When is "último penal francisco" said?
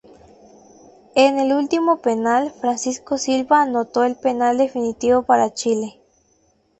1.53-3.19